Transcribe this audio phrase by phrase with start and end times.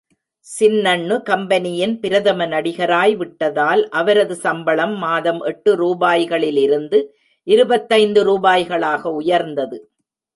[0.47, 6.99] சின்னண்ணு கம்பெனியின் பிரதம நடிகராய் விட்டதால் அவரது சம்பளம் மாதம் எட்டு ரூபாய்களிலிருந்து
[7.47, 9.79] இருபத்தி ஐந்து ரூபாய்களாக உயர்ந்தது.